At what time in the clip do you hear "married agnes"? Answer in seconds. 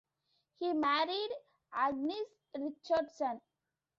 0.73-2.25